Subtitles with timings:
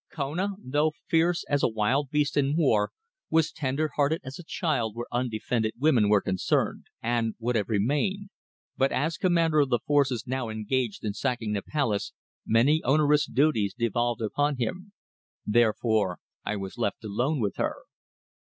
[0.11, 2.89] Kona, though fierce as a wild beast in war,
[3.29, 8.31] was tender hearted as a child where undefended women were concerned, and would have remained,
[8.75, 12.13] but as commander of the forces now engaged in sacking the palace
[12.47, 14.91] many onerous duties devolved upon him.
[15.45, 17.83] Therefore I was left alone with her.